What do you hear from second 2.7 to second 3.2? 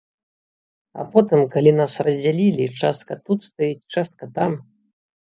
частка